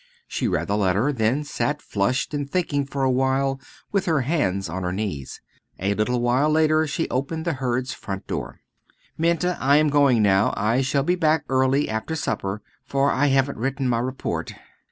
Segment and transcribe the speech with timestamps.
[0.27, 3.61] She read the letter, then sat flushed and thinking for a while
[3.91, 5.41] with her hands on her knees.
[5.77, 8.61] A little while later she opened the Hurds' front door.
[9.15, 10.55] "Minta, I am going now.
[10.57, 14.55] I shall be back early after supper, for I haven't written my report."